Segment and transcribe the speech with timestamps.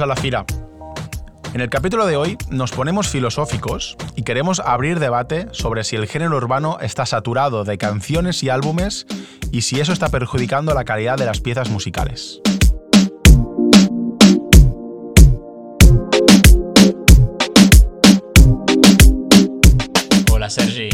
[0.00, 0.44] a la Fira.
[1.52, 6.08] En el capítulo de hoy nos ponemos filosóficos y queremos abrir debate sobre si el
[6.08, 9.06] género urbano está saturado de canciones y álbumes
[9.52, 12.40] y si eso está perjudicando la calidad de las piezas musicales.
[20.32, 20.88] Hola Sergi,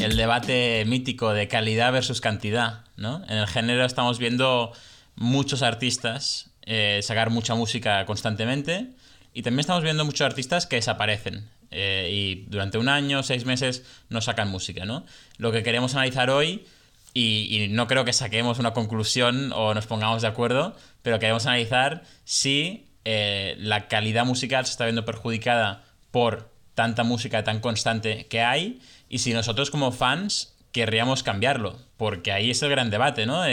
[0.00, 3.22] el debate mítico de calidad versus cantidad, ¿no?
[3.28, 4.72] En el género estamos viendo
[5.14, 8.88] muchos artistas eh, sacar mucha música constantemente
[9.32, 13.84] y también estamos viendo muchos artistas que desaparecen eh, y durante un año, seis meses
[14.08, 15.04] no sacan música, ¿no?
[15.38, 16.66] Lo que queremos analizar hoy,
[17.14, 22.02] y, no creo que saquemos una conclusión o nos pongamos de acuerdo, pero queremos analizar
[22.24, 28.40] si eh, la calidad musical se está viendo perjudicada por tanta música tan constante que
[28.42, 33.44] hay y si nosotros como fans querríamos cambiarlo, porque ahí es el gran debate, ¿no?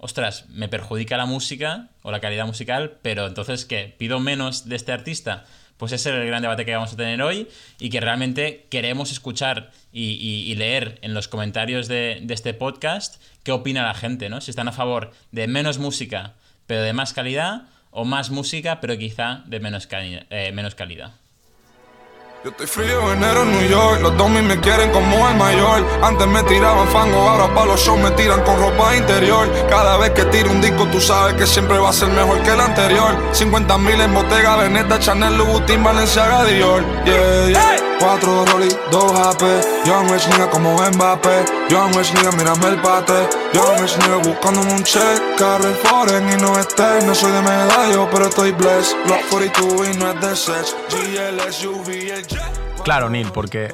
[0.00, 3.94] Ostras, me perjudica la música o la calidad musical, pero entonces, ¿qué?
[3.96, 5.44] ¿Pido menos de este artista?
[5.76, 7.48] Pues ese es el gran debate que vamos a tener hoy
[7.78, 13.86] y que realmente queremos escuchar y, leer en los comentarios de, este podcast qué opina
[13.86, 14.40] la gente, ¿no?
[14.40, 16.34] Si están a favor de menos música,
[16.66, 21.12] pero de más calidad, o más música, pero quizá de menos, eh, menos calidad.
[22.42, 25.84] Yo estoy frío enero en New York, los domis me quieren como el mayor.
[26.02, 29.46] Antes me tiraban fango, ahora para los shows me tiran con ropa interior.
[29.68, 32.48] Cada vez que tiro un disco, tú sabes que siempre va a ser mejor que
[32.48, 33.14] el anterior.
[33.32, 36.82] 50 mil en Bottega, Veneta, Chanel, Louboutin, Valenciaga, Dior.
[37.04, 37.76] Yeah, yeah.
[37.98, 39.42] Cuatro Rolly, dos AP.
[39.84, 41.59] Yo no es niña como Mbappé.
[41.70, 43.28] Yo es niña, mírame el pate.
[43.54, 45.22] Yo es niña buscándome un check.
[45.38, 47.04] Carre foreign y no estés.
[47.04, 48.96] No soy de medallo, pero estoy blessed.
[49.06, 50.76] Block 42 y no es de sex.
[50.90, 53.72] GLS, UV, Claro, Neil, porque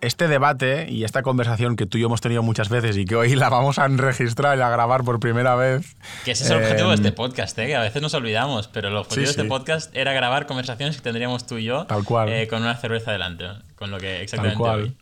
[0.00, 3.14] este debate y esta conversación que tú y yo hemos tenido muchas veces y que
[3.14, 5.94] hoy la vamos a enregistrar y a grabar por primera vez.
[6.24, 7.66] Que ese es el objetivo de este em, podcast, ¿eh?
[7.66, 11.02] que a veces nos olvidamos, pero el objetivo de este podcast era grabar conversaciones que
[11.02, 12.30] tendríamos tú y yo Tal cual.
[12.30, 13.44] Eh, con una cerveza delante,
[13.76, 14.94] con lo que exactamente Tal cual.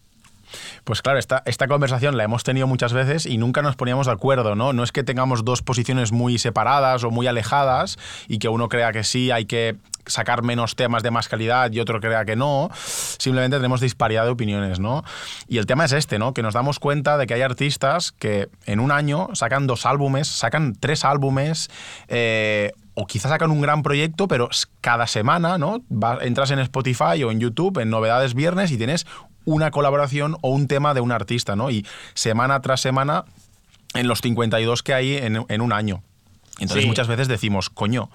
[0.85, 4.13] Pues claro, esta, esta conversación la hemos tenido muchas veces y nunca nos poníamos de
[4.13, 4.73] acuerdo, ¿no?
[4.73, 7.99] No es que tengamos dos posiciones muy separadas o muy alejadas
[8.29, 9.77] y que uno crea que sí hay que
[10.09, 12.71] sacar menos temas de más calidad y otro crea que no.
[12.75, 15.05] Simplemente tenemos disparidad de opiniones, ¿no?
[15.49, 16.35] Y el tema es este, ¿no?
[16.35, 20.29] Que nos damos cuenta de que hay artistas que en un año sacan dos álbumes,
[20.29, 21.71] sacan tres álbumes,
[22.09, 24.49] eh, o quizás sacan un gran proyecto, pero
[24.81, 25.85] cada semana, ¿no?
[26.21, 29.07] entras en Spotify o en YouTube, en Novedades Viernes, y tienes
[29.45, 31.71] una colaboración o un tema de un artista, ¿no?
[31.71, 33.25] Y semana tras semana,
[33.95, 36.03] en los 52 que hay en, un año.
[36.59, 38.11] Entonces muchas veces decimos, coño,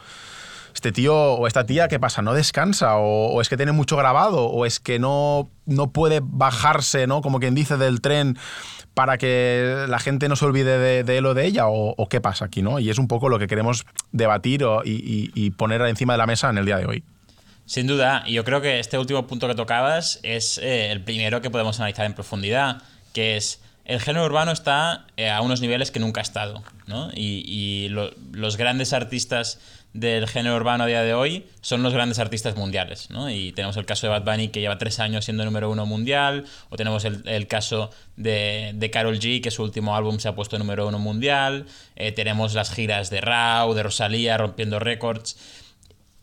[0.73, 2.21] este tío o esta tía, ¿qué pasa?
[2.21, 2.97] ¿No descansa?
[2.97, 4.45] ¿O, es que tiene mucho grabado?
[4.45, 7.21] ¿O es que no, no puede bajarse, ¿no?
[7.21, 8.37] Como quien dice, del tren
[8.93, 11.65] para que la gente no se olvide de, él o de ella?
[11.67, 12.79] ¿O, qué pasa aquí, no?
[12.79, 16.57] Y es un poco lo que queremos debatir y poner encima de la mesa en
[16.57, 17.03] el día de hoy.
[17.65, 21.41] Sin duda, y yo creo que este último punto que tocabas es eh, el primero
[21.41, 22.81] que podemos analizar en profundidad,
[23.13, 27.09] que es el género urbano está eh, a unos niveles que nunca ha estado, ¿no?
[27.13, 29.59] Y, los grandes artistas
[29.93, 33.29] del género urbano a día de hoy son los grandes artistas mundiales, ¿no?
[33.29, 36.45] Y tenemos el caso de Bad Bunny que lleva tres años siendo número uno mundial,
[36.69, 40.57] o tenemos el, caso de, de, Carol G que su último álbum se ha puesto
[40.57, 45.37] número uno mundial, eh, tenemos las giras de Rau, de Rosalía rompiendo récords.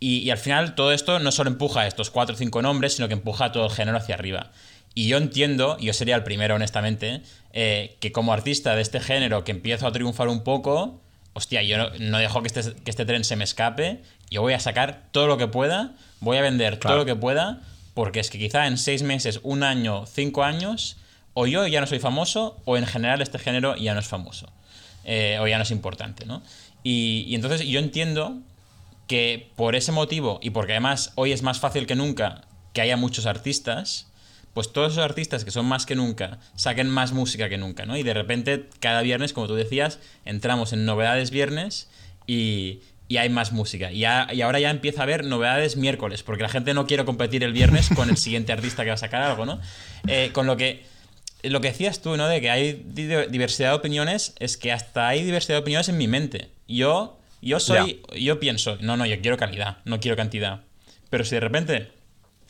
[0.01, 3.07] Y, al final todo esto no solo empuja a estos cuatro o cinco nombres, sino
[3.07, 4.51] que empuja a todo el género hacia arriba.
[4.95, 9.45] Y yo entiendo, yo sería el primero honestamente, eh, que como artista de este género
[9.45, 11.01] que empiezo a triunfar un poco,
[11.33, 14.61] hostia, yo no, dejo que este, que este, tren se me escape, yo voy a
[14.61, 17.61] sacar todo lo que pueda, voy a vender todo lo que pueda,
[17.95, 20.97] porque es que quizá en seis meses, un año, cinco años,
[21.35, 24.53] o yo ya no soy famoso, o en general este género ya no es famoso,
[25.05, 26.43] eh, o ya no es importante, ¿no?
[26.83, 28.39] Y, y entonces yo entiendo
[29.07, 32.97] que por ese motivo y porque además hoy es más fácil que nunca que haya
[32.97, 34.07] muchos artistas,
[34.55, 37.97] pues todos esos artistas que son más que nunca saquen más música que nunca, ¿no?
[37.97, 41.89] Y de repente cada viernes, como tú decías, entramos en novedades viernes
[42.27, 42.81] y,
[43.19, 43.91] hay más música.
[43.91, 47.43] Y, y, ahora ya empieza a haber novedades miércoles, porque la gente no quiere competir
[47.43, 49.61] el viernes con el siguiente artista que va a sacar algo, ¿no?
[50.07, 50.85] Eh, con lo que
[51.43, 52.29] lo que decías tú, ¿no?
[52.29, 56.07] De que hay diversidad de opiniones, es que hasta hay diversidad de opiniones en mi
[56.07, 56.51] mente.
[56.69, 60.61] Yo yo soy, yo pienso, no, no, yo quiero calidad, no quiero cantidad.
[61.09, 61.91] Pero si de repente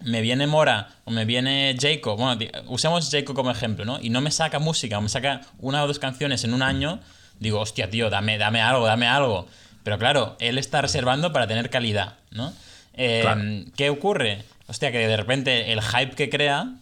[0.04, 3.98] me viene Mora o me viene Jacob, bueno, usemos Jacob como ejemplo, ¿no?
[4.00, 7.00] Y no me saca música o me saca una o dos canciones en un año,
[7.38, 9.46] digo, hostia, tío, dame, dame algo, dame algo.
[9.82, 12.52] Pero claro, él está reservando para tener calidad, ¿no?
[12.94, 14.44] Eh, ¿Qué ocurre?
[14.66, 16.74] Hostia, que de repente el hype que crea,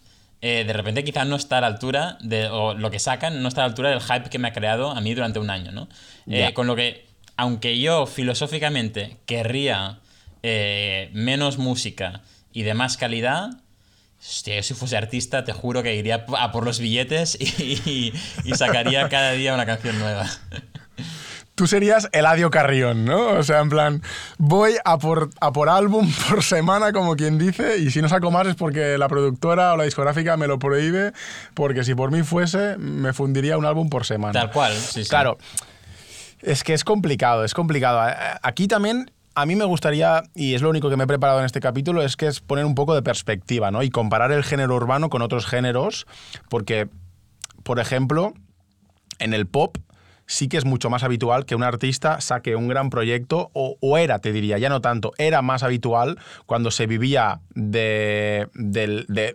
[0.43, 3.49] eh, de repente quizás no está a la altura de, o lo que sacan no
[3.49, 5.73] está a la altura del hype que me ha creado a mí durante un año,
[5.73, 5.89] ¿no?
[6.27, 7.07] Eh, con lo que
[7.37, 9.99] aunque yo filosóficamente querría
[11.13, 12.23] menos música
[12.53, 13.51] y de más calidad,
[14.21, 18.13] hostia, yo si fuese artista te juro que iría a por los billetes y,
[18.45, 20.27] y sacaría cada día una canción nueva.
[21.59, 23.31] tú serías Eladio Carrión, ¿no?
[23.31, 24.03] O sea, en plan,
[24.39, 28.31] voy a por, a por álbum por semana, como quien dice, y si no saco
[28.31, 31.13] más es porque la productora o la discográfica me lo prohíbe,
[31.55, 34.33] porque si por mí fuese, me fundiría un álbum por semana.
[34.33, 35.11] Tal cual, sí, sí.
[35.11, 35.37] Claro,
[36.43, 38.09] es que es complicado, es complicado.
[38.43, 41.45] Aquí también a mí me gustaría, y es lo único que me he preparado en
[41.45, 43.85] este capítulo, es que es poner un poco de perspectiva, ¿no?
[43.85, 46.07] Y comparar el género urbano con otros géneros,
[46.49, 46.89] porque,
[47.63, 48.35] por ejemplo,
[49.21, 49.79] en el pop
[50.27, 54.19] sí que es mucho más habitual que un artista saque un gran proyecto, o, era,
[54.19, 58.49] te diría, ya no tanto, era más habitual cuando se vivía de,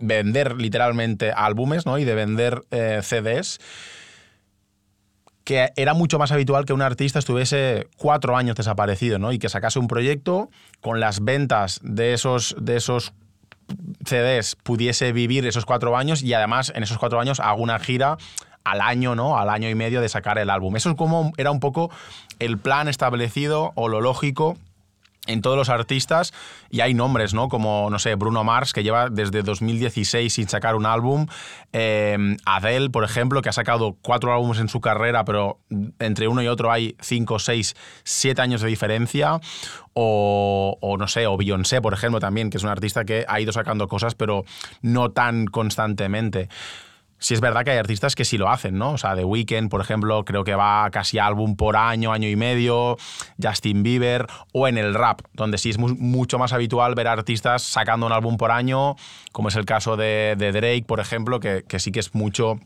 [0.02, 1.98] vender literalmente álbumes ¿no?
[1.98, 3.60] y de vender eh, CDs
[5.44, 9.32] que era mucho más habitual que un artista estuviese cuatro años desaparecido, ¿no?
[9.32, 10.50] Y que sacase un proyecto
[10.82, 13.14] con las ventas de esos, de esos
[14.06, 18.18] CDs pudiese vivir esos cuatro años y además en esos cuatro años haga una gira
[18.64, 19.38] al año, ¿no?
[19.38, 20.76] Al año y medio de sacar el álbum.
[20.76, 21.90] Eso es como era un poco
[22.40, 24.58] el plan establecido o lo lógico
[25.26, 26.34] en todos los artistas
[26.70, 27.48] y hay nombres, ¿no?
[27.48, 31.28] Como, no sé, Bruno Mars, que lleva desde 2016 sin sacar un álbum.
[31.72, 35.60] Eh, Adele, por ejemplo, que ha sacado cuatro álbumes en su carrera, pero
[36.00, 39.40] entre uno y otro hay cinco, seis, siete años de diferencia.
[39.94, 43.52] O, no sé, o Beyoncé, por ejemplo, también, que es un artista que ha ido
[43.52, 44.44] sacando cosas, pero
[44.82, 46.50] no tan constantemente
[47.24, 48.92] sí es verdad que hay artistas que sí lo hacen, ¿no?
[48.92, 52.36] O sea, The Weeknd, por ejemplo, creo que va casi álbum por año, año y
[52.36, 52.98] medio,
[53.42, 58.06] Justin Bieber, o en el rap, donde sí es mucho más habitual ver artistas sacando
[58.06, 58.98] un álbum por año,
[59.32, 62.60] como es el caso de, Drake, por ejemplo, que, sí que es mucho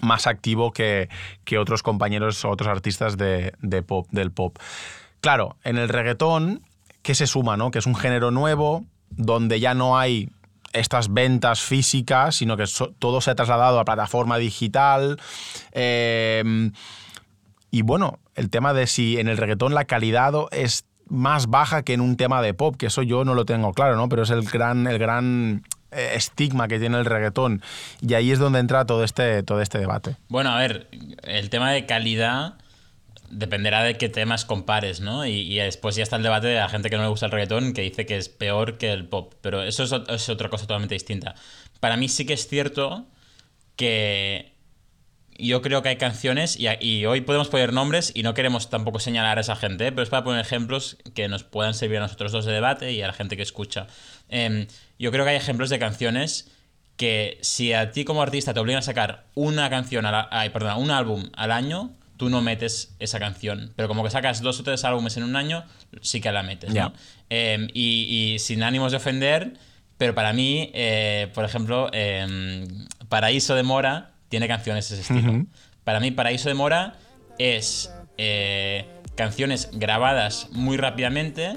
[0.00, 1.08] más activo que,
[1.44, 3.52] que otros compañeros o otros artistas de,
[3.84, 4.58] pop, del pop.
[5.20, 6.62] Claro, en el reggaetón,
[7.02, 7.72] ¿qué se suma, no?
[7.72, 10.30] Que es un género nuevo, donde ya no hay
[10.72, 12.64] estas ventas físicas, sino que
[12.98, 15.18] todo se ha trasladado a plataforma digital.
[15.72, 16.72] Em,
[17.70, 21.94] y bueno, el tema de si en el reggaetón la calidad es más baja que
[21.94, 24.08] en un tema de pop, que eso yo no lo tengo claro, ¿no?
[24.08, 27.62] Pero es el gran, el gran eh, estigma que tiene el reggaetón.
[28.00, 30.16] Y ahí es donde entra todo este, todo este debate.
[30.28, 30.88] Bueno, a ver,
[31.22, 32.54] el tema de calidad
[33.30, 35.26] dependerá de qué temas compares, ¿no?
[35.26, 37.72] Y, después ya está el debate de la gente que no le gusta el reggaetón,
[37.72, 41.34] que dice que es peor que el pop, pero eso es, otra cosa totalmente distinta.
[41.80, 43.06] Para mí sí que es cierto
[43.76, 44.52] que
[45.36, 49.38] yo creo que hay canciones, y, hoy podemos poner nombres y no queremos tampoco señalar
[49.38, 52.44] a esa gente, pero es para poner ejemplos que nos puedan servir a nosotros dos
[52.44, 53.86] de debate y a la gente que escucha.
[54.28, 54.66] Em,
[54.98, 56.50] yo creo que hay ejemplos de canciones
[56.96, 60.90] que si a ti como artista te obligan a sacar una canción, ay, perdón, un
[60.90, 63.72] álbum al año, tú no metes esa canción.
[63.76, 65.64] Pero como que sacas dos o tres álbumes en un año,
[66.02, 66.74] sí que la metes.
[66.74, 66.92] ¿no?
[67.30, 69.54] Em, y, sin ánimos de ofender,
[69.96, 75.46] pero para mí, eh, por ejemplo, em, Paraíso de Mora tiene canciones de ese estilo.
[75.84, 76.96] Para mí, Paraíso de Mora
[77.38, 78.84] es eh,
[79.14, 81.54] canciones grabadas muy rápidamente.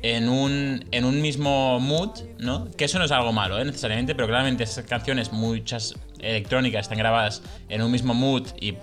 [0.00, 2.70] En un, en un mismo mood, ¿no?
[2.70, 3.64] Que eso no es algo malo, ¿eh?
[3.64, 8.74] necesariamente, pero claramente esas canciones, muchas electrónicas, están grabadas en un mismo mood y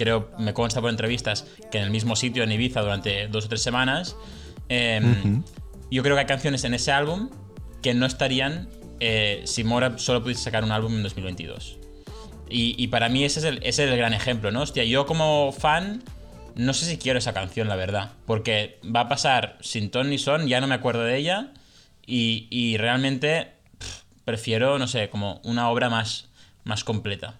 [0.00, 3.48] creo, me consta por entrevistas, que en el mismo sitio en Ibiza durante dos o
[3.48, 4.16] tres semanas.
[4.70, 5.42] Em,
[5.90, 7.28] yo creo que hay canciones en ese álbum
[7.82, 11.78] que no estarían eh, si Mora solo pudiese sacar un álbum en 2022.
[12.52, 14.62] Y, para mí ese es, el, ese es el gran ejemplo, ¿no?
[14.62, 16.02] Hostia, yo como fan
[16.56, 18.12] no sé si quiero esa canción, la verdad.
[18.26, 21.52] Porque va a pasar sin ton ni son, ya no me acuerdo de ella.
[22.06, 23.52] Y, realmente
[24.24, 26.28] prefiero, no sé, como una obra más,
[26.64, 27.38] más completa.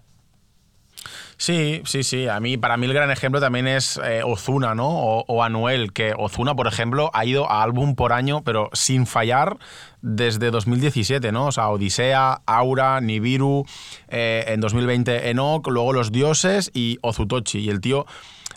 [1.41, 2.29] Sí, sí, sí.
[2.29, 4.91] A mí, para mí el gran ejemplo también es eh, Ozuna, ¿no?
[4.91, 9.57] O, Anuel, que Ozuna, por ejemplo, ha ido a álbum por año, pero sin fallar
[10.03, 11.47] desde 2017, ¿no?
[11.47, 13.65] O sea, Odisea, Aura, Nibiru,
[14.09, 17.61] eh, en 2020 Enoch, luego Los Dioses y Ozutochi.
[17.61, 18.05] Y el tío,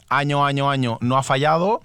[0.09, 1.79] año, año, año, no ha fallado.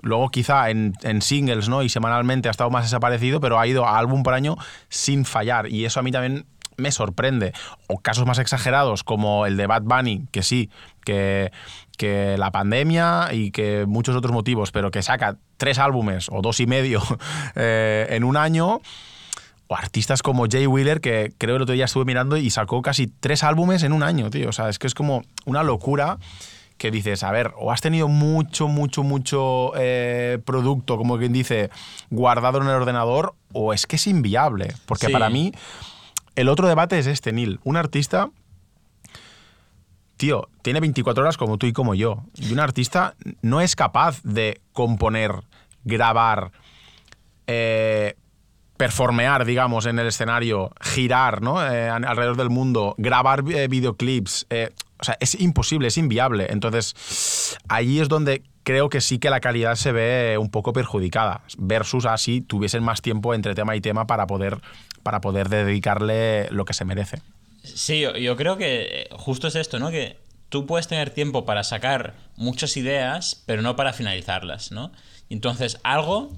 [0.00, 1.84] Luego quizá en, en, singles ¿no?
[1.84, 4.56] y semanalmente ha estado más desaparecido, pero ha ido a álbum por año
[4.88, 5.68] sin fallar.
[5.68, 6.44] Y eso a mí también
[6.76, 7.52] me sorprende.
[7.88, 10.70] O casos más exagerados como el de Bad Bunny, que sí,
[11.04, 11.52] que,
[11.96, 16.60] que la pandemia y que muchos otros motivos, pero que saca tres álbumes o dos
[16.60, 17.02] y medio
[17.54, 18.80] eh, en un año.
[19.68, 22.82] O artistas como Jay Wheeler, que creo que el otro día estuve mirando y sacó
[22.82, 24.48] casi tres álbumes en un año, tío.
[24.48, 26.18] O sea, es que es como una locura
[26.80, 31.70] que dices, a ver, o has tenido mucho, mucho, mucho eh, producto, como quien dice,
[32.08, 34.74] guardado en el ordenador, o es que es inviable.
[34.86, 35.52] Porque para mí,
[36.40, 37.60] el otro debate es este, Neil.
[37.64, 38.30] Un artista,
[40.16, 42.22] tío, tiene 24 horas como tú y como yo.
[42.34, 45.32] Y un artista no es capaz de componer,
[45.84, 46.52] grabar,
[47.46, 48.16] eh,
[48.76, 51.62] performear, digamos, en el escenario, girar ¿no?
[51.62, 54.46] Eh, alrededor del mundo, grabar eh, videoclips.
[55.00, 56.46] Eh, o sea, es imposible, es inviable.
[56.50, 61.42] Entonces, allí es donde creo que sí que la calidad se ve un poco perjudicada,
[61.58, 64.60] versus así tuviesen más tiempo entre tema y tema para poder,
[65.02, 67.22] para poder dedicarle lo que se merece.
[67.62, 69.90] Sí, yo, creo que justo es esto, ¿no?
[69.90, 74.92] Que tú puedes tener tiempo para sacar muchas ideas, pero no para finalizarlas, ¿no?
[75.28, 76.32] Entonces, algo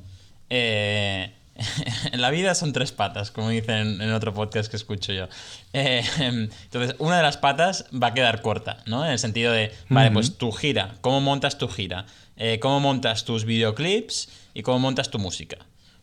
[0.49, 1.33] en
[2.13, 5.29] la vida son tres patas, como dicen en otro podcast que escucho yo.
[5.73, 9.05] Eh, entonces, una de las patas va a quedar corta, ¿no?
[9.05, 12.07] En el sentido de, vale, pues tu gira, ¿cómo montas tu gira?
[12.37, 14.29] Eh, ¿Cómo montas tus videoclips?
[14.55, 15.59] Y cómo montas tu música.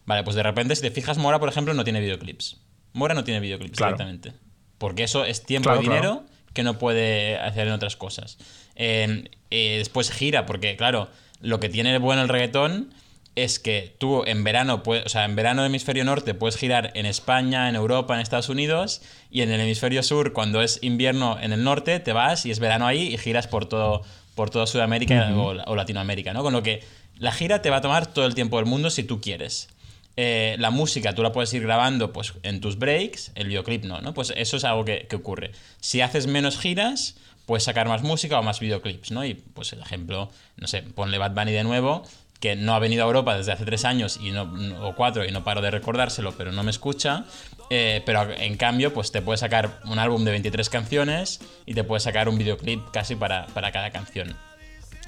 [0.06, 2.58] Vale, pues de repente, si te fijas, Mora, por ejemplo, no tiene videoclips.
[2.94, 4.34] Mora no tiene videoclips directamente.
[4.78, 6.24] Porque eso es tiempo y dinero
[6.54, 8.38] que no puede hacer en otras cosas.
[8.76, 11.10] Eh, después gira, porque claro,
[11.42, 12.94] lo que tiene bueno el reggaetón
[13.44, 17.70] es que tú en verano, o sea, en verano hemisferio norte puedes girar en España,
[17.70, 21.64] en Europa, en Estados Unidos, y en el hemisferio sur, cuando es invierno en el
[21.64, 24.04] norte, te vas y es verano ahí y giras por todo,
[24.36, 26.44] por toda Sudamérica o, Latinoamérica, ¿no?
[26.44, 26.84] Con lo que
[27.18, 29.70] la gira te va a tomar todo el tiempo del mundo si tú quieres.
[30.16, 34.02] Eh, la música tú la puedes ir grabando pues, en tus breaks, el videoclip no,
[34.02, 34.14] ¿no?
[34.14, 35.52] Pues eso es algo que, que ocurre.
[35.80, 37.16] Si haces menos giras,
[37.50, 39.26] puedes sacar más música o más videoclips, ¿no?
[39.26, 42.04] Y pues el ejemplo, no sé, ponle Bad Bunny de nuevo,
[42.40, 44.44] que no ha venido a Europa desde hace tres años y no,
[44.82, 47.26] o cuatro y no paro de recordárselo, pero no me escucha.
[47.70, 51.84] Eh, pero en cambio, pues te puede sacar un álbum de 23 canciones y te
[51.84, 54.36] puede sacar un videoclip casi para, para cada canción.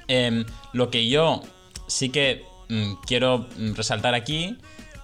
[0.07, 1.41] Em, lo que yo
[1.87, 4.57] sí que mm, quiero mm, resaltar aquí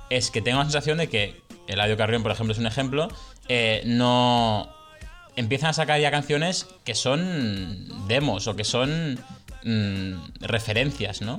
[0.09, 3.07] es que tengo la sensación de que Eladio Carrión, por ejemplo, es un ejemplo,
[3.47, 4.69] eh, no
[5.35, 9.19] empiezan a sacar ya canciones que son demos o que son
[9.63, 11.37] mm, referencias, ¿no?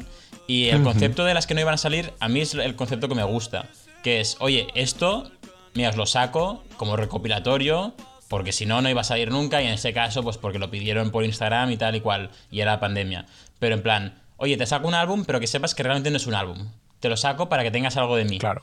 [0.49, 3.07] Y el concepto de las que no iban a salir, a mí es el concepto
[3.07, 3.67] que me gusta.
[4.03, 5.31] Que es, oye, esto,
[5.75, 7.95] mira, os lo saco como recopilatorio,
[8.29, 10.71] porque si no, no iba a salir nunca, y en ese caso, pues porque lo
[10.71, 13.27] pidieron por Instagram y tal y cual, y era pandemia.
[13.59, 16.27] Pero en plan, oye, te saco un álbum, pero que sepas que realmente no es
[16.27, 16.71] un álbum.
[17.01, 18.39] Te lo saco para que tengas algo de mí.
[18.39, 18.63] Claro.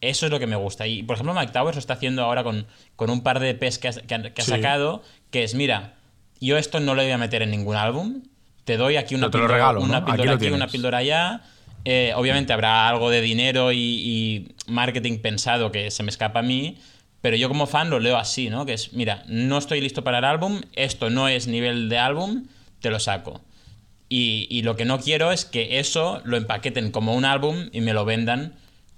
[0.00, 0.86] Eso es lo que me gusta.
[0.86, 2.66] Y, por ejemplo, Mike Towers lo está haciendo ahora con,
[2.96, 5.96] con un par de EPs que ha, sacado, que es, mira,
[6.40, 8.22] yo esto no lo voy a meter en ningún álbum,
[8.66, 11.40] te doy aquí una, píldora, una píldora aquí, una píldora allá.
[11.84, 16.76] Eh, obviamente habrá algo de dinero y, marketing pensado que se me escapa a mí,
[17.20, 18.66] pero yo como fan lo leo así, ¿no?
[18.66, 22.48] Que es, mira, no estoy listo para el álbum, esto no es nivel de álbum,
[22.80, 23.40] te lo saco.
[24.08, 27.92] Y, lo que no quiero es que eso lo empaqueten como un álbum y me
[27.92, 28.54] lo vendan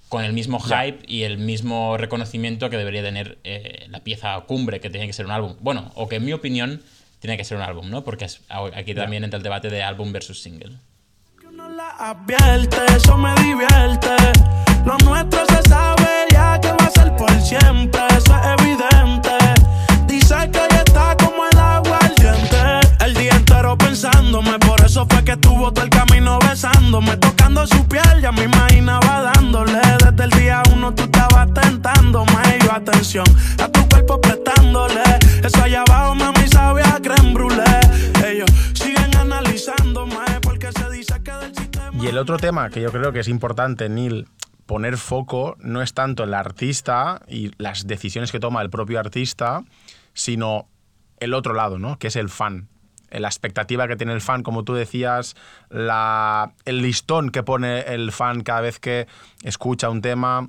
[0.09, 4.81] con el mismo hype y el mismo reconocimiento que debería tener eh, la pieza cumbre
[4.81, 5.57] que tiene que ser un álbum.
[5.61, 6.83] Bueno, o que en mi opinión
[7.19, 8.05] tiene que ser un álbum, ¿no?
[8.05, 8.27] Porque
[8.75, 10.77] aquí también entra el debate de álbum versus single.
[12.97, 14.17] eso me divierte.
[14.85, 18.88] Lo nuestro se sabe ya que va a ser por siempre, eso es evidente.
[24.99, 29.81] Eso fue que estuvo todo el camino besándome, tocando su piel, ya me imaginaba dándole.
[30.05, 33.25] Desde el día uno tú estabas tentándome, y yo atención
[33.62, 35.02] a tu cuerpo prestándole.
[35.45, 38.26] Eso allá abajo, mami, sabía creme brûlée.
[38.26, 40.09] Ellos siguen analizando
[40.43, 42.05] porque se dice que del sistema.
[42.05, 44.26] Y el otro tema que yo creo que es importante, Neil,
[44.67, 49.62] poner foco no es tanto el artista y las decisiones que toma el propio artista,
[50.12, 50.67] sino
[51.21, 52.00] el otro lado, ¿no?
[52.00, 52.67] Que es el fan.
[53.11, 55.37] La expectativa que tiene el fan, como tú decías,
[55.71, 59.07] la, el listón que pone el fan cada vez que
[59.43, 60.49] escucha un tema,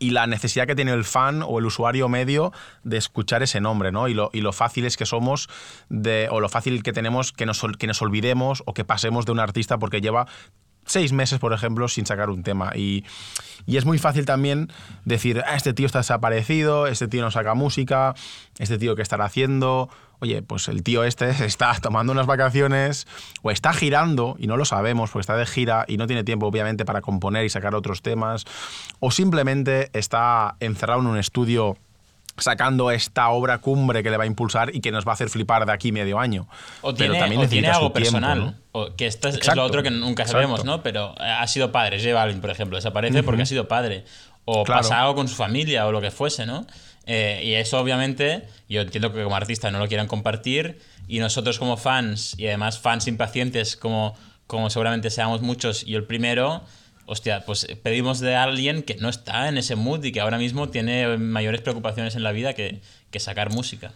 [0.00, 3.92] y la necesidad que tiene el fan o el usuario medio de escuchar ese nombre,
[3.92, 4.08] ¿no?
[4.08, 5.48] Y lo, y lo fácil es que somos,
[5.90, 9.32] de, o lo fácil que tenemos que nos, que nos olvidemos o que pasemos de
[9.32, 10.26] un artista porque lleva
[10.90, 12.72] seis meses, por ejemplo, sin sacar un tema.
[12.74, 13.04] Y,
[13.66, 14.68] y es muy fácil también
[15.04, 18.14] decir, ah, este tío está desaparecido, este tío no saca música,
[18.58, 23.06] este tío que estará haciendo, oye, pues el tío este está tomando unas vacaciones
[23.42, 26.46] o está girando y no lo sabemos porque está de gira y no tiene tiempo
[26.46, 28.44] obviamente para componer y sacar otros temas
[28.98, 31.76] o simplemente está encerrado en un estudio
[32.40, 35.28] sacando esta obra cumbre que le va a impulsar y que nos va a hacer
[35.28, 36.48] flipar de aquí medio año.
[36.82, 40.26] O tiene, Pero también tiene algo personal, o que esto es, lo otro que nunca
[40.26, 40.82] sabemos, ¿no?
[40.82, 41.98] Pero ha sido padre.
[41.98, 44.04] J Balvin, por ejemplo, desaparece porque ha sido padre.
[44.44, 46.66] O pasa algo con su familia o lo que fuese, ¿no?
[47.06, 51.58] Eh, y eso obviamente, yo entiendo que como artista no lo quieran compartir y nosotros
[51.58, 54.14] como fans, y además fans impacientes como,
[54.46, 56.62] como seguramente seamos muchos, y el primero,
[57.10, 60.68] hostia, pues pedimos de alguien que no está en ese mood y que ahora mismo
[60.68, 63.92] tiene mayores preocupaciones en la vida que, que sacar música.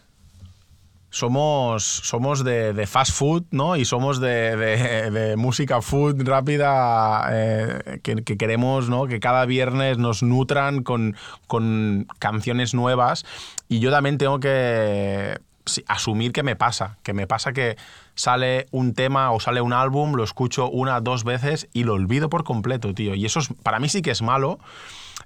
[1.11, 3.76] somos, somos de, fast food, ¿no?
[3.76, 9.06] Y somos de, de- música food rápida eh, que, que queremos, ¿no?
[9.06, 11.14] Que cada viernes nos nutran con,
[11.47, 13.25] con canciones nuevas.
[13.68, 15.38] Y yo también tengo que
[15.87, 17.76] asumir que me pasa, que me pasa que
[18.14, 22.28] sale un tema o sale un álbum, lo escucho una, dos veces y lo olvido
[22.28, 23.14] por completo, tío.
[23.14, 24.59] Y eso es, para mí sí que es malo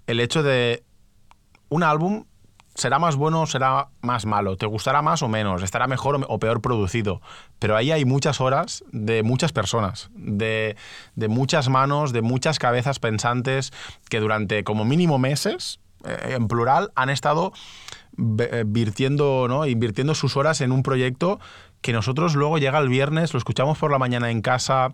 [0.07, 0.83] el hecho de
[1.69, 2.25] un álbum
[2.75, 6.39] será más bueno o será más malo, te gustará más o menos, estará mejor o-
[6.39, 7.21] peor producido,
[7.59, 10.77] pero ahí hay muchas horas de muchas personas, de,
[11.17, 13.73] de muchas manos, de muchas cabezas pensantes
[14.09, 17.53] que durante como mínimo meses, eh, en plural, han estado
[18.17, 19.67] virtiendo, ¿no?
[19.67, 21.39] invirtiendo sus horas en un proyecto
[21.81, 24.93] que nosotros luego llega el viernes, lo escuchamos por la mañana en casa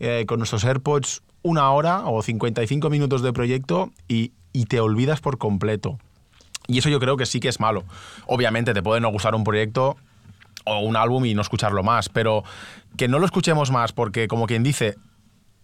[0.00, 5.20] eh, con nuestros AirPods una hora o 55 minutos de proyecto y, y te olvidas
[5.20, 5.98] por completo.
[6.66, 7.84] Y eso yo creo que sí que es malo.
[8.26, 9.96] Obviamente te puede no gustar un proyecto
[10.64, 12.42] o un álbum y no escucharlo más, pero
[12.96, 14.96] que no lo escuchemos más porque, como quien dice,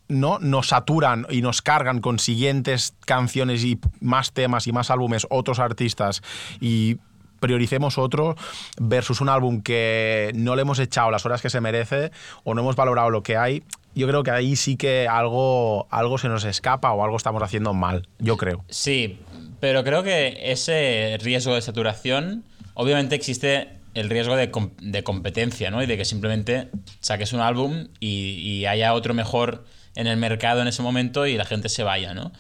[0.09, 5.27] no nos saturan y nos cargan con siguientes canciones y más temas y más álbumes
[5.31, 6.23] otros artistas
[6.61, 6.97] y
[7.41, 8.37] prioricemos otro
[8.79, 12.13] versus un álbum que no le hemos echado las horas que se merece
[12.45, 13.65] o no hemos valorado lo que hay.
[13.95, 17.75] Yo creo que ahí sí que algo, algo se nos escapa o algo estamos haciendo
[17.75, 18.65] mal, yo creo.
[18.69, 19.19] Sí,
[19.61, 22.45] pero creo que ese riesgo de saturación,
[22.75, 25.83] obviamente existe el riesgo de, com- de competencia, ¿no?
[25.83, 26.69] Y de que simplemente
[27.01, 31.45] saques un álbum y haya otro mejor en el mercado en ese momento y la
[31.45, 32.33] gente se vaya, ¿no?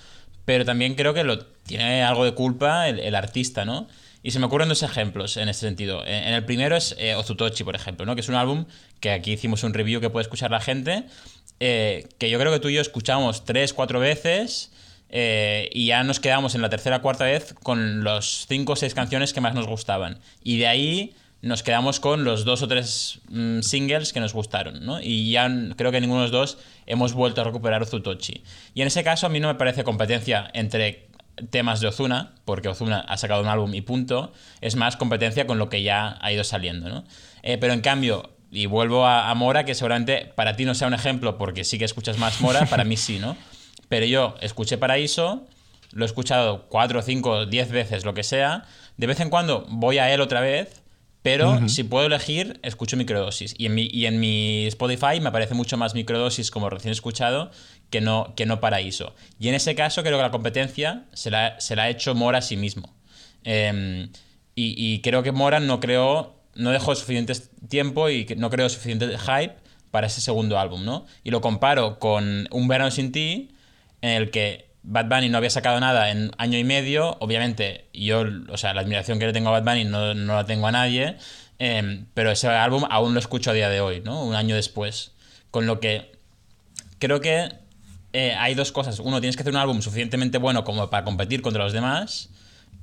[0.44, 3.88] Pero también creo que lo, tiene algo de culpa el, el artista, ¿no?
[4.22, 6.04] Y se me ocurren dos ejemplos en este sentido.
[6.06, 8.14] En, el primero es eh, Ozutochi, por ejemplo, ¿no?
[8.14, 8.66] Que es un álbum
[9.00, 11.04] que aquí hicimos un review que puede escuchar la gente,
[11.58, 14.70] eh, que yo creo que tú y yo escuchamos tres, cuatro veces
[15.08, 18.94] eh, y ya nos quedamos en la tercera cuarta vez con los cinco o seis
[18.94, 20.20] canciones que más nos gustaban.
[20.44, 24.86] Y de ahí nos quedamos con los dos o tres mm, singles que nos gustaron,
[24.86, 25.00] ¿no?
[25.02, 28.44] Y ya creo que ninguno de los dos hemos vuelto a recuperar Ozutochi.
[28.74, 31.08] Y en ese caso a mí no me parece competencia entre
[31.50, 35.58] temas de Ozuna, porque Ozuna ha sacado un álbum y punto, es más competencia con
[35.58, 37.04] lo que ya ha ido saliendo, ¿no?
[37.42, 40.86] Eh, pero en cambio, y vuelvo a, a Mora, que seguramente para ti no sea
[40.86, 43.36] un ejemplo, porque sí que escuchas más Mora, para mí sí, ¿no?
[43.88, 45.46] Pero yo escuché Paraíso,
[45.92, 48.64] lo he escuchado cuatro, cinco, diez veces, lo que sea.
[48.96, 50.81] De vez en cuando voy a él otra vez,
[51.22, 53.54] pero si puedo elegir, escucho microdosis.
[53.56, 57.50] Y en, mi, y en mi Spotify me aparece mucho más microdosis como recién escuchado
[57.90, 59.14] que no, que no Paraíso.
[59.38, 62.38] Y en ese caso creo que la competencia se la, se la ha hecho Mora
[62.38, 62.92] a sí mismo.
[63.44, 64.08] Eh,
[64.54, 67.34] y, y creo que Mora no creó, no dejó suficiente
[67.68, 69.54] tiempo y no creó suficiente hype
[69.92, 71.06] para ese segundo álbum, ¿no?
[71.22, 73.54] Y lo comparo con Un verano sin ti,
[74.00, 77.16] en el que Bad Bunny no había sacado nada en año y medio.
[77.20, 80.44] Obviamente, yo, o sea, la admiración que le tengo a Bad Bunny no, no la
[80.44, 81.16] tengo a nadie,
[81.58, 84.24] eh, pero ese álbum aún lo escucho a día de hoy, ¿no?
[84.24, 85.12] Un año después.
[85.50, 86.12] Con lo que
[86.98, 87.52] creo que
[88.12, 88.98] eh, hay dos cosas.
[88.98, 92.30] Uno, tienes que hacer un álbum suficientemente bueno como para competir contra los demás,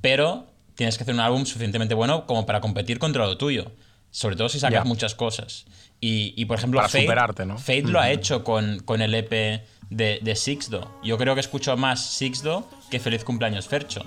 [0.00, 3.72] pero tienes que hacer un álbum suficientemente bueno como para competir contra lo tuyo.
[4.10, 5.66] Sobre todo si sacas muchas cosas.
[6.00, 7.58] Y, y, por ejemplo, Para Fate, superarte, ¿no?
[7.58, 10.90] Fate lo ha hecho con, con el EP de, de Sixdo.
[11.02, 14.04] Yo creo que escucho más Sixdo que Feliz Cumpleaños Fercho.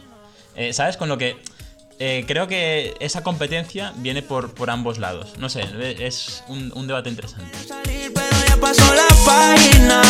[0.56, 0.98] Eh, ¿Sabes?
[0.98, 1.38] Con lo que
[2.00, 5.34] eh, creo que esa competencia viene por, por ambos lados.
[5.38, 5.64] No sé,
[6.06, 7.56] es un, un debate interesante.
[7.68, 10.02] salir, pero ya pasó la página.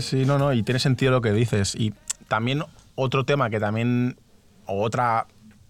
[0.00, 1.74] Sí, no, no, y tiene sentido lo que dices.
[1.74, 1.94] Y
[2.28, 4.18] también otro tema que también,
[4.66, 5.26] o otra,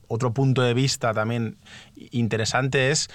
[0.09, 1.57] otro punto de vista también
[2.11, 3.09] interesante es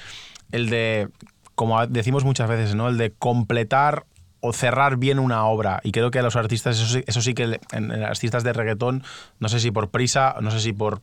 [0.52, 1.10] el de,
[1.56, 2.90] como decimos muchas veces, ¿no?
[2.90, 4.06] El de completar
[4.40, 5.80] o cerrar bien una obra.
[5.84, 8.54] Y creo que a los artistas, eso sí, eso sí que en, en artistas de
[8.54, 9.04] reggaetón,
[9.40, 11.02] no sé si por prisa, no sé si por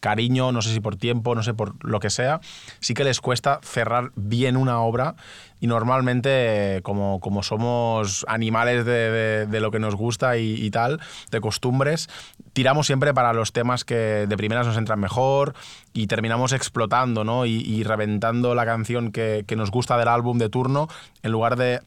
[0.00, 2.40] cariño, no sé si por tiempo, no sé por lo que sea,
[2.80, 5.14] sí que les cuesta cerrar bien una obra
[5.60, 11.00] y normalmente como, como somos animales de, de- lo que nos gusta y, y tal,
[11.30, 12.08] de costumbres,
[12.54, 15.54] tiramos siempre para los temas que de primeras nos entran mejor
[15.92, 17.44] y terminamos explotando ¿no?
[17.44, 20.88] y, y reventando la canción que, que nos gusta del álbum de turno
[21.22, 21.80] en lugar de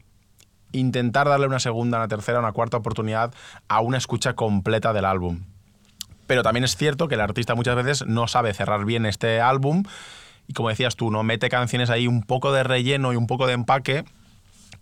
[0.71, 3.33] intentar darle una segunda, una tercera, una cuarta oportunidad
[3.67, 5.41] a una escucha completa del álbum.
[6.27, 9.83] Pero también es cierto que el artista muchas veces no sabe cerrar bien este álbum
[10.47, 13.47] y como decías tú, no mete canciones ahí un poco de relleno y un poco
[13.47, 14.03] de empaque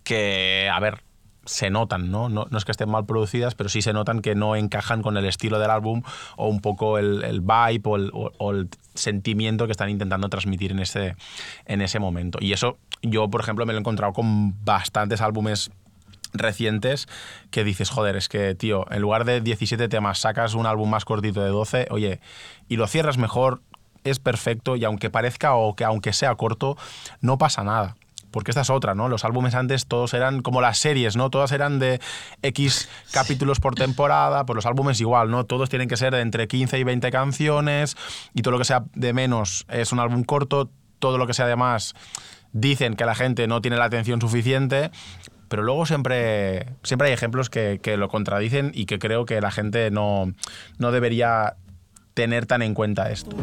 [0.04, 1.04] que, a ver,
[1.46, 2.30] se notan, ¿no?
[2.30, 2.48] ¿no?
[2.50, 5.26] No es que estén mal producidas, pero sí se notan que no encajan con el
[5.26, 6.04] estilo del álbum
[6.38, 11.16] o un poco el, el vibe o el, sentimiento que están intentando transmitir en ese,
[11.66, 12.40] en ese momento.
[12.42, 15.72] Y eso yo, por ejemplo, me lo he encontrado con bastantes álbumes
[16.34, 17.08] recientes
[17.50, 21.06] que dices, joder, es que, tío, en lugar de 17 temas sacas un álbum más
[21.06, 22.20] cortito de 12, oye,
[22.68, 23.62] y lo cierras mejor,
[24.04, 26.78] es perfecto y aunque parezca o que aunque sea corto,
[27.22, 27.96] no pasa nada.
[28.32, 29.10] Porque esta es otra, ¿no?
[29.10, 31.30] Los álbumes antes todos eran como las series, ¿no?
[31.30, 32.00] Todas eran de
[32.42, 35.46] X capítulos por temporada, pues los álbumes igual, ¿no?
[35.46, 37.98] Todos tienen que ser de entre 15 y 20 canciones
[38.34, 41.46] y todo lo que sea de menos es un álbum corto, todo lo que sea
[41.46, 41.94] de más
[42.54, 44.92] dicen que la gente no tiene la atención suficiente,
[45.52, 49.92] pero luego siempre, siempre hay ejemplos que, lo contradicen y que creo que la gente
[49.92, 50.32] no,
[50.78, 51.58] no debería
[52.14, 53.36] tener tan en cuenta esto.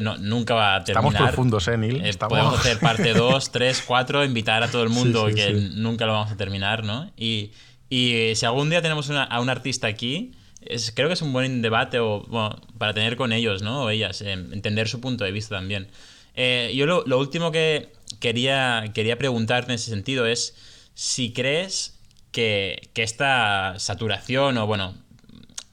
[0.00, 1.12] No- nunca va a terminar.
[1.12, 2.04] Estamos profundos, ¿eh, Neil?
[2.04, 5.36] Eh, Estamos- Podemos hacer parte 2, 3, 4, invitar a todo el mundo Sí, sí,
[5.38, 5.70] que sí.
[5.76, 7.10] nunca lo vamos a terminar, ¿no?
[7.16, 7.52] Y,
[7.90, 11.32] y si algún día tenemos una- a un artista aquí, es- creo que es un
[11.32, 13.82] buen debate o, bueno, para tener con ellos, ¿no?
[13.84, 15.88] O ellas, eh, entender su punto de vista también.
[16.34, 20.54] Eh, yo lo, lo último que quería, quería preguntarte en ese sentido es
[20.94, 21.98] si crees
[22.30, 24.94] que, que esta saturación o, bueno,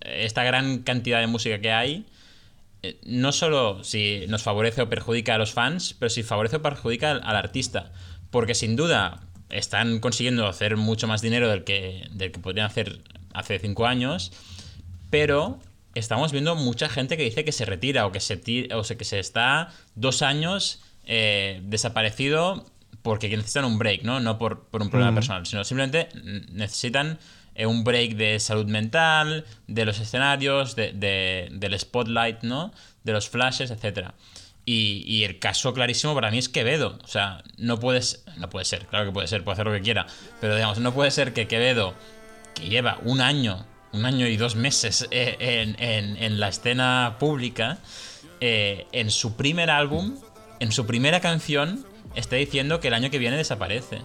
[0.01, 2.05] esta gran cantidad de música que hay,
[2.83, 6.61] eh, no solo si nos favorece o perjudica a los fans, pero si favorece o
[6.61, 7.91] perjudica al, al artista.
[8.31, 12.99] Porque sin duda están consiguiendo hacer mucho más dinero del que, del que podrían hacer
[13.33, 14.31] hace cinco años,
[15.09, 15.59] pero
[15.95, 18.97] estamos viendo mucha gente que dice que se retira o que se, ti- o sea,
[18.97, 22.65] que se está dos años eh, desaparecido
[23.01, 24.19] porque necesitan un break, ¿no?
[24.19, 27.17] No por, por un problema personal, sino simplemente mm, necesitan
[27.57, 32.71] un break de salud mental, de los escenarios, de- de- del spotlight, ¿no?
[33.03, 34.09] De los flashes, etc.
[34.65, 36.97] Y, y el caso clarísimo para mí es Quevedo.
[37.03, 38.23] O sea, no puedes.
[38.37, 40.05] No puede ser, claro que puede ser, puede hacer lo que quiera.
[40.41, 41.93] Pero digamos, no puede ser que Quevedo,
[42.55, 47.15] que lleva un año, un año y dos meses eh, en, en- en la escena
[47.19, 47.79] pública,
[48.41, 50.15] eh, en su primer álbum,
[50.59, 51.85] en su primera canción,
[52.15, 54.01] esté diciendo que el año que viene desaparece.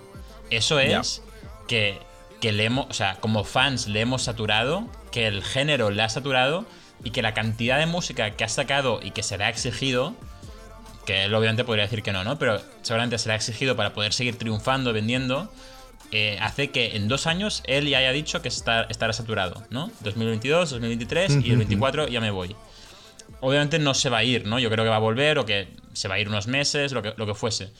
[0.50, 1.22] Eso es
[1.68, 1.98] que,
[2.40, 6.08] que le hemos, o sea, como fans le hemos saturado, que el género le ha
[6.08, 6.66] saturado
[7.02, 10.14] y que la cantidad de música que ha sacado y que se le ha exigido,
[11.06, 12.38] que él obviamente podría decir que no, ¿no?
[12.38, 15.50] Pero seguramente se le ha exigido para poder seguir triunfando, vendiendo,
[16.10, 19.90] eh, hace que en dos años él ya haya dicho que está, estará saturado, ¿no?
[20.00, 22.54] 2022, 2023 y el 24 ya me voy.
[23.40, 24.58] Obviamente no se va a ir, ¿no?
[24.58, 27.02] Yo creo que va a volver o que se va a ir unos meses, lo
[27.02, 27.72] que, lo que fuese.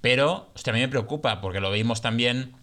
[0.00, 2.54] Pero, hostia, a mí me preocupa porque lo vimos también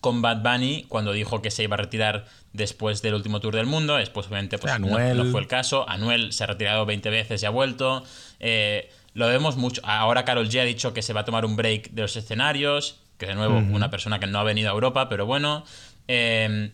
[0.00, 3.66] con Bad Bunny cuando dijo que se iba a retirar después del último tour del
[3.66, 3.96] mundo.
[3.96, 5.16] Después, obviamente, pues, no, Anuel.
[5.16, 5.88] no fue el caso.
[5.88, 8.04] Anuel se ha retirado 20 veces y ha vuelto.
[8.40, 9.80] Eh, lo vemos mucho.
[9.84, 13.00] Ahora Carol G ha dicho que se va a tomar un break de los escenarios.
[13.18, 15.64] Que de nuevo, una persona que no ha venido a Europa, pero bueno.
[16.06, 16.70] Eh,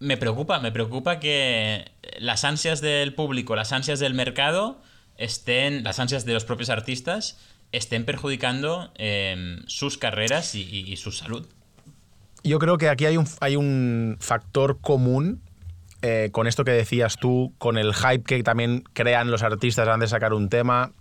[0.00, 4.80] me preocupa, me preocupa que las ansias del público, las ansias del mercado
[5.16, 7.38] estén, las ansias de los propios artistas
[7.72, 11.46] estén perjudicando eh, sus carreras y, y- y su salud.
[12.44, 15.42] Yo creo que aquí hay un, hay un factor común
[16.00, 20.10] eh, con esto que decías tú, con el hype que también crean los artistas antes
[20.10, 20.92] de sacar un tema.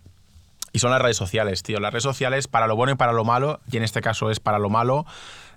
[0.73, 1.79] Y son las redes sociales, tío.
[1.79, 4.39] Las redes sociales, para lo bueno y para lo malo, y en este caso es
[4.39, 5.05] para lo malo,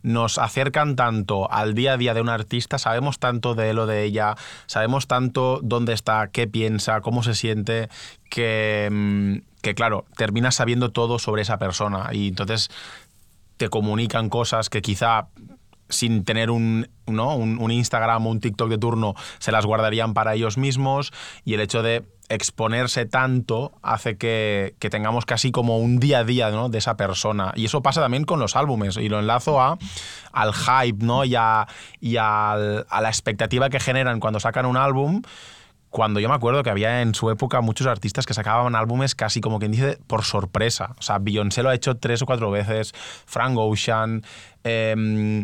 [0.02, 3.86] nos acercan tanto al día a día de un artista, sabemos tanto de él o
[3.86, 7.88] de ella, sabemos tanto dónde está, qué piensa, cómo se siente,
[8.30, 12.10] que, mm, que claro, terminas sabiendo todo sobre esa persona.
[12.12, 12.70] Y entonces
[13.56, 15.26] te comunican cosas que quizá
[15.90, 17.36] sin tener un, ¿no?
[17.36, 21.12] un, Instagram o un TikTok de turno se las guardarían para ellos mismos
[21.44, 26.50] y el hecho de exponerse tanto hace que, tengamos casi como un día a día
[26.50, 26.68] ¿no?
[26.68, 27.52] de esa persona.
[27.56, 29.78] Y eso pasa también con los álbumes y lo enlazo a,
[30.32, 31.24] al hype ¿no?
[31.24, 31.66] y, a,
[32.00, 35.22] y a la expectativa que generan cuando sacan un álbum
[35.90, 39.40] cuando yo me acuerdo que había en su época muchos artistas que sacaban álbumes casi
[39.40, 40.94] como quien dice por sorpresa.
[40.98, 42.92] O sea, Beyoncé lo ha hecho tres o cuatro veces,
[43.26, 44.22] Frank Ocean,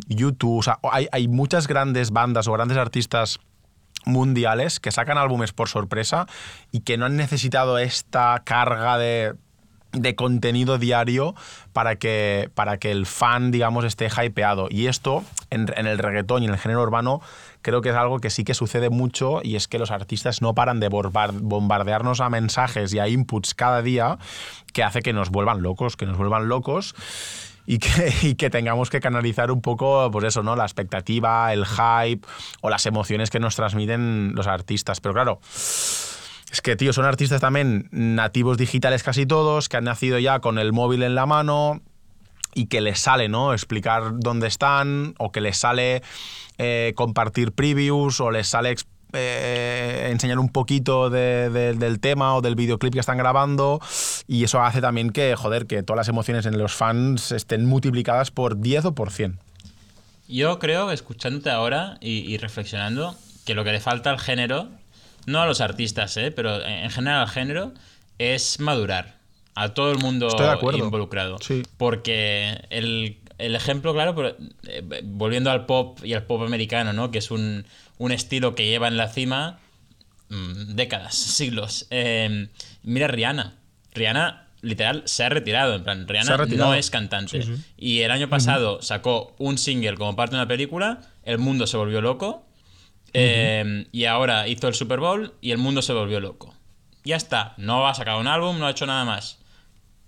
[0.08, 0.58] YouTube.
[0.58, 3.40] O sea, hay, hay muchas grandes bandas o grandes artistas
[4.04, 6.26] mundiales que sacan álbumes por sorpresa
[6.70, 9.34] y que no han necesitado esta carga de
[9.96, 11.34] de contenido diario
[11.72, 14.68] para que, para que el fan, digamos, esté hypeado.
[14.70, 17.20] Y esto, en, el reggaetón y en el género urbano,
[17.62, 20.54] creo que es algo que sí que sucede mucho y es que los artistas no
[20.54, 24.18] paran de bombardearnos a mensajes y a inputs cada día
[24.72, 26.94] que hace que nos vuelvan locos, que nos vuelvan locos
[27.66, 30.56] y que, y que tengamos que canalizar un poco, pues eso, ¿no?
[30.56, 32.26] La expectativa, el hype
[32.60, 35.00] o las emociones que nos transmiten los artistas.
[35.00, 35.40] Pero claro,
[36.50, 40.58] es que, tío, son artistas también nativos digitales casi todos, que han nacido ya con
[40.58, 41.80] el móvil en la mano
[42.54, 43.52] y que les sale, ¿no?
[43.52, 46.02] Explicar dónde están o que les sale
[46.58, 48.74] eh, compartir previews o les sale
[49.12, 53.80] eh, enseñar un poquito de- de- del tema o del videoclip que están grabando
[54.26, 58.30] y eso hace también que, joder, que todas las emociones en los fans estén multiplicadas
[58.30, 59.38] por 10 o por 100.
[60.28, 64.68] Yo creo, escuchándote ahora y reflexionando, que lo que le falta al género,
[65.26, 66.30] no a los artistas, ¿eh?
[66.30, 67.72] pero en en general al género,
[68.18, 69.16] es madurar.
[69.54, 70.28] A todo el mundo
[70.74, 71.38] involucrado.
[71.40, 71.62] Sí.
[71.78, 77.10] Porque el, el ejemplo, claro, pero, eh, volviendo al pop y al pop americano, ¿no?
[77.10, 77.64] que es un,
[77.96, 79.58] un estilo que lleva en la cima
[80.28, 81.86] mm, décadas, siglos.
[81.90, 82.48] Eh,
[82.82, 83.54] mira Rihanna.
[83.94, 85.74] Rihanna literal se ha retirado.
[85.74, 87.42] En plan, Rihanna no es cantante.
[87.76, 91.76] Y el año pasado sacó un single como parte de una película, el mundo se
[91.76, 92.45] volvió loco.
[93.12, 96.54] Eh, y ahora hizo el Super Bowl y el mundo se volvió loco.
[97.04, 99.38] Ya está, no ha sacado un álbum, no ha hecho nada más.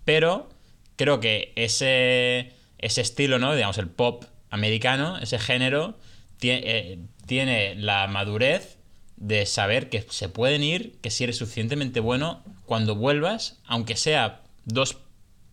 [0.04, 0.48] Pero
[0.96, 3.54] creo que ese, ese estilo, ¿no?
[3.54, 5.98] Digamos, el pop americano, ese género,
[6.40, 8.78] tie- eh, tiene la madurez
[9.16, 14.42] de saber que se pueden ir, que si eres suficientemente bueno, cuando vuelvas, aunque sea
[14.64, 14.98] dos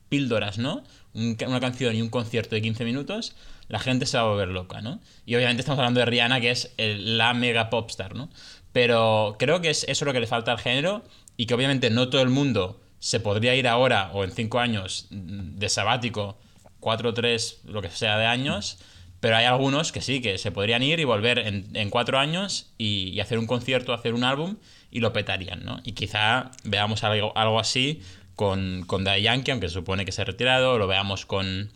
[0.10, 0.84] píldoras, ¿no?
[1.13, 3.36] Una canción y un concierto de 15 minutos,
[3.67, 4.99] la gente se va a volver loca, ¿no?
[5.25, 8.30] Y obviamente estamos hablando de Rihanna, que es el- la mega popstar, ¿no?
[8.71, 11.04] Pero creo que es eso lo que le falta al género
[11.38, 15.08] y que obviamente no todo el mundo se podría ir ahora o en 5 años
[15.10, 16.38] de sabático,
[16.80, 18.78] 4 o 3, lo que sea de años,
[19.19, 23.19] pero hay algunos que sí, que se podrían ir y volver en 4 años y,
[23.19, 24.58] hacer un concierto, hacer un álbum
[24.91, 25.80] y lo petarían, ¿no?
[25.84, 28.01] Y quizá veamos algo, algo así
[28.36, 31.71] con, con Yankee, aunque se supone que se ha retirado, lo veamos con,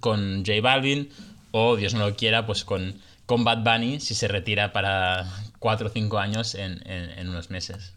[0.00, 1.08] con J Balvin,
[1.52, 2.94] o Dios no lo quiera, pues con,
[3.26, 5.26] con Bad Bunny, si se retira para
[5.58, 7.94] 4 o 5 años en, en- en unos meses.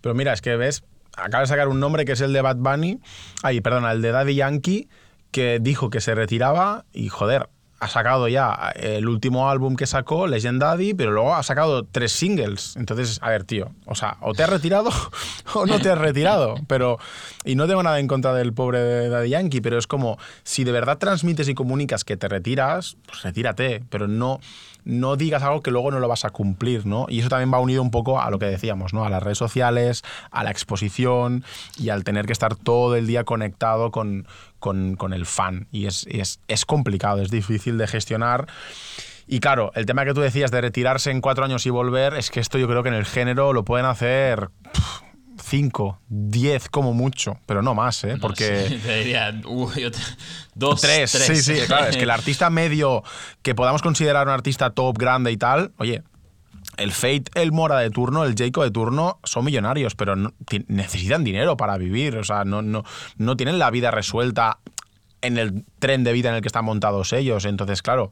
[0.00, 0.84] Pero mira, es que ves,
[1.16, 3.00] acaba de sacar un nombre que es el de Bad Bunny,
[3.42, 4.88] ay, perdona, el de Daddy Yankee,
[5.30, 7.48] que dijo que se retiraba y joder,
[7.80, 12.12] ha sacado ya el último álbum que sacó, Legend Daddy, pero luego ha sacado tres
[12.12, 12.76] singles.
[12.76, 14.90] Entonces, a ver, tío, o sea, o te has retirado
[15.54, 16.56] o no te has retirado.
[16.66, 16.98] Pero,
[17.44, 20.72] y no tengo nada en contra del pobre Daddy Yankee, pero es como, si de
[20.72, 24.40] verdad transmites y comunicas que te retiras, pues retírate, pero no,
[24.88, 27.04] no digas algo que luego no lo vas a cumplir, ¿no?
[27.10, 29.04] Y eso también va unido un poco a lo que decíamos, ¿no?
[29.04, 31.44] A las redes sociales, a la exposición
[31.78, 34.26] y al tener que estar todo el día conectado con,
[34.58, 35.68] con, el fan.
[35.70, 38.46] Y es, es, es complicado, es difícil de gestionar.
[39.26, 42.30] Y claro, el tema que tú decías de retirarse en cuatro años y volver, es
[42.30, 44.48] que esto yo creo que en el género lo pueden hacer
[45.42, 48.16] cinco, diez como mucho, pero no más, ¿eh?
[48.20, 48.66] Porque...
[48.68, 49.98] Sí, te diría, uh, yo te-
[50.54, 51.26] dos, Tres, tres.
[51.26, 51.86] sí, sí, claro.
[51.86, 53.02] Es que el artista medio
[53.42, 56.02] que podamos considerar un artista top grande y tal, oye,
[56.76, 60.32] el Fate, el Mora de turno, el Jacob de turno son millonarios, pero no-
[60.68, 62.16] necesitan dinero para vivir.
[62.16, 62.84] O sea, no, no,
[63.16, 64.58] no tienen la vida resuelta
[65.20, 67.44] en el tren de vida en el que están montados ellos.
[67.44, 68.10] Entonces, claro,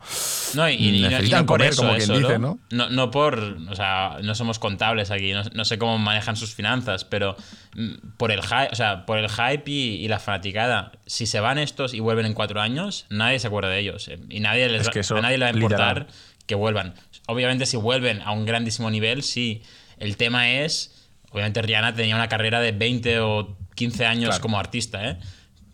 [0.54, 2.58] No, y, y- no- y necesitan no por comer, eso, como quien eso, dice, ¿no?
[2.70, 2.90] ¿no?
[2.90, 3.38] No por.
[3.70, 7.36] O sea, no somos contables aquí, no, sé cómo manejan sus finanzas, pero
[7.74, 10.92] mm, por el hype, o sea, por el hype y, y la fanaticada.
[11.06, 14.08] Si se van estos y vuelven en cuatro años, nadie se acuerda de ellos.
[14.08, 16.14] eh, Y nadie les Es que eso, a nadie le va a importar literal.
[16.46, 16.94] que vuelvan.
[17.28, 19.62] Obviamente, si vuelven a un grandísimo nivel, sí.
[19.98, 20.92] El tema es.
[21.30, 24.42] Obviamente, Rihanna tenía una carrera de 20 o 15 años Claro.
[24.42, 25.18] como artista, ¿eh?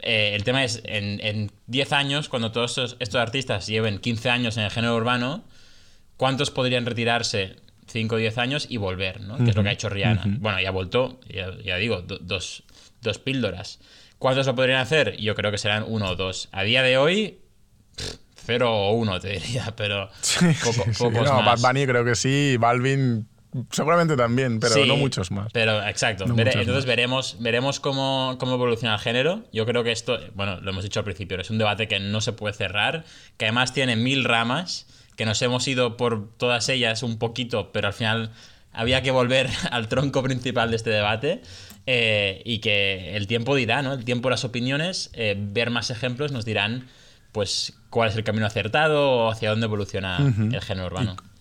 [0.02, 4.30] Eh, el tema es, en, en 10 años, cuando todos estos, estos artistas lleven 15
[4.30, 5.44] años en el género urbano,
[6.16, 9.20] ¿cuántos podrían retirarse 5 o 10 años y volver?
[9.20, 9.36] ¿no?
[9.38, 10.22] Que es lo que ha hecho Rihanna.
[10.40, 12.64] Bueno, ya voltó, ya, ya digo, do- dos,
[13.00, 13.78] dos píldoras.
[14.18, 15.16] ¿Cuántos lo podrían hacer?
[15.18, 16.48] Yo creo que serán uno o dos.
[16.52, 17.38] A día de hoy,
[17.96, 20.08] pff, cero o uno, te diría, pero
[20.64, 20.98] poco- Sí, sí.
[20.98, 21.60] pocos No, más.
[21.62, 23.28] Bad Bunny creo que sí, Balvin
[23.70, 25.52] seguramente también, pero Sí, no muchos más.
[25.52, 26.26] Pero exacto.
[26.26, 26.84] No Vere- entonces más.
[26.86, 29.42] veremos, veremos cómo, cómo evoluciona el género.
[29.52, 32.20] Yo creo que esto, bueno, lo hemos dicho al principio, es un debate que no
[32.20, 33.04] se puede cerrar,
[33.36, 34.86] que además tiene mil ramas,
[35.16, 38.30] que nos hemos ido por todas ellas un poquito, pero al final
[38.72, 41.42] había que volver al tronco principal de este debate.
[41.86, 43.92] eh, y que el tiempo dirá, ¿no?
[43.92, 46.86] El tiempo, las opiniones, eh, ver más ejemplos nos dirán,
[47.32, 50.18] pues, cuál es el camino acertado o hacia dónde evoluciona
[50.52, 51.16] el género urbano.
[51.16, 51.31] y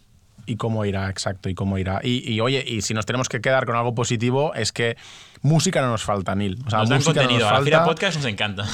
[0.58, 1.99] cómo irá, exacto, y cómo irá.
[2.04, 4.97] Y, y, oye, y si nos tenemos que quedar con algo positivo, es que
[5.41, 6.62] música no nos falta, Nil.
[6.65, 7.49] O sea, nos dan música no contenido.
[7.49, 7.86] nos a la.
[7.86, 8.65] Podcast nos encanta.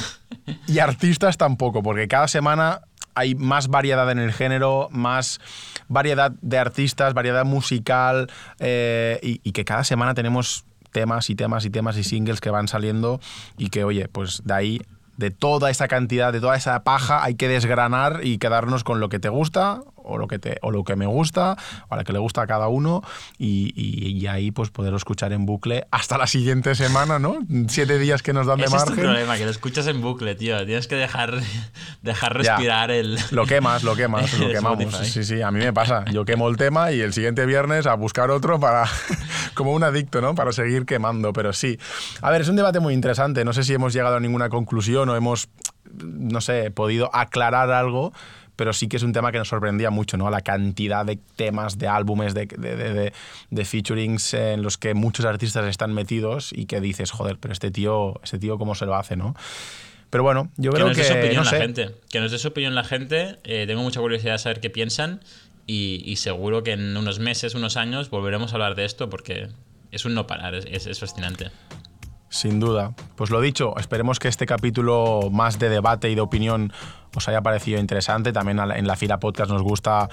[0.67, 2.81] Y artistas tampoco, porque cada semana
[3.15, 5.39] hay más variedad en el género, más
[5.87, 11.65] variedad de artistas, variedad musical, eh, y, y que cada semana tenemos temas y temas
[11.65, 13.19] y temas y singles que van saliendo
[13.57, 14.81] y que, oye, pues de ahí,
[15.17, 19.09] de toda esa cantidad, de toda esa paja, hay que desgranar y quedarnos con lo
[19.09, 21.57] que te gusta o lo que, te, o lo que me gusta,
[21.89, 23.01] o a la que le gusta a cada uno,
[23.37, 27.37] y, y- y ahí pues poderlo escuchar en bucle hasta la siguiente semana, ¿no?
[27.67, 29.05] Siete días que nos dan de Ese es tu margen.
[29.05, 30.65] problema, que lo escuchas en bucle, tío.
[30.65, 31.33] Tienes que dejar,
[32.01, 32.53] dejar Ya.
[32.55, 33.17] respirar el.
[33.31, 34.79] Lo quemas, lo quemas, lo quemamos.
[34.83, 35.09] Spotify.
[35.11, 36.05] Sí, sí, a mí me pasa.
[36.11, 38.85] Yo quemo el tema y el siguiente viernes a buscar otro para,
[39.53, 40.35] como un adicto, ¿no?
[40.35, 41.77] Para seguir quemando, pero sí.
[42.21, 43.43] A ver, es un debate muy interesante.
[43.45, 45.49] No sé si hemos llegado a ninguna conclusión o hemos,
[46.03, 48.13] no sé, podido aclarar algo,
[48.57, 50.29] pero sí que es un tema que nos sorprendía mucho, ¿no?
[50.29, 53.13] La cantidad de temas, de álbumes, de, de, de,
[53.49, 57.71] de- featurings en los que muchos artistas están metidos y que dices, joder, pero este
[57.71, 59.33] tío, este tío cómo se lo hace, ¿no?
[60.09, 61.95] Pero bueno, yo Que creo nos que, dé su opinión no la sé, gente.
[62.09, 63.37] Que nos dé su opinión la gente.
[63.45, 65.21] Eh, tengo mucha curiosidad de saber qué piensan.
[65.65, 69.49] Y, y seguro que en unos meses, unos años, volveremos a hablar de esto porque
[69.91, 70.55] es un no parar.
[70.55, 71.51] Es, es- es fascinante.
[72.29, 72.93] Sin duda.
[73.15, 76.71] Pues lo dicho, esperemos que este capítulo más de debate y de opinión
[77.15, 78.31] os haya parecido interesante.
[78.31, 80.09] También en la fila podcast nos gusta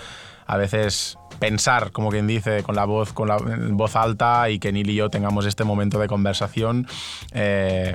[0.47, 3.39] a veces pensar, como quien dice, con la voz, con la
[3.71, 6.87] voz alta y que Neil y yo tengamos este momento de conversación.
[7.33, 7.95] Eh,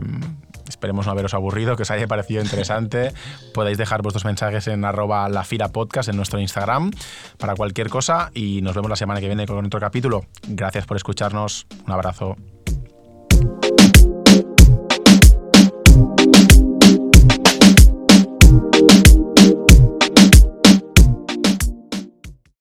[0.70, 3.12] Esperemos no haberos aburrido, que os haya parecido interesante.
[3.54, 6.92] Podéis dejar vuestros mensajes en arroba la Fira Podcast en nuestro Instagram
[7.38, 10.26] para cualquier cosa y nos vemos la semana que viene con otro capítulo.
[10.48, 11.66] Gracias por escucharnos.
[11.86, 12.38] Un abrazo.